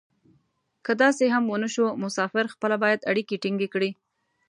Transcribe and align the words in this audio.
که 0.85 0.91
داسې 1.03 1.25
هم 1.33 1.43
و 1.47 1.55
نه 1.63 1.69
شو 1.75 1.85
مسافر 2.03 2.45
خپله 2.53 2.75
باید 2.83 3.07
اړیکې 3.11 3.35
ټینګې 3.43 3.67
کړي. 3.73 3.91